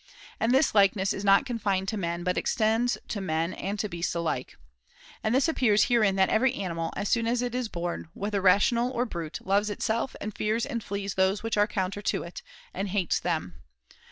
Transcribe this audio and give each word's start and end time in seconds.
And 0.39 0.51
this 0.51 0.73
likeness 0.73 1.13
is 1.13 1.23
not 1.23 1.45
con 1.45 1.59
fined 1.59 1.87
to 1.89 1.95
men, 1.95 2.23
but 2.23 2.35
extends 2.35 2.97
to 3.07 3.21
men 3.21 3.53
and 3.53 3.77
to 3.77 3.87
beasts 3.87 4.15
alike. 4.15 4.57
And 5.23 5.35
this 5.35 5.47
appears 5.47 5.83
herein 5.89 6.15
that 6.15 6.29
every 6.29 6.55
animal, 6.55 6.91
as 6.97 7.07
soon 7.07 7.27
as 7.27 7.43
it 7.43 7.53
is 7.53 7.67
born, 7.67 8.09
whether 8.15 8.41
rational 8.41 8.89
or 8.89 9.05
brute, 9.05 9.37
[503 9.37 9.47
loves 9.55 9.69
itself 9.69 10.15
and 10.19 10.35
fears 10.35 10.65
and 10.65 10.83
flees 10.83 11.13
those 11.13 11.41
things 11.41 11.43
which 11.43 11.55
are 11.57 11.67
counter 11.67 12.01
to 12.01 12.23
it, 12.23 12.41
and 12.73 12.87
hates 12.89 13.19
them. 13.19 13.61